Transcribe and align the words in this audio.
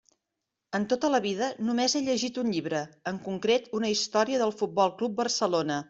En 0.79 0.87
tota 0.93 1.11
la 1.15 1.19
vida 1.25 1.49
només 1.67 1.95
he 1.95 2.01
llegit 2.07 2.41
un 2.45 2.51
llibre, 2.55 2.81
en 3.13 3.23
concret 3.29 3.71
una 3.81 3.93
història 3.97 4.45
del 4.45 4.59
Futbol 4.63 4.97
Club 5.03 5.23
Barcelona. 5.25 5.79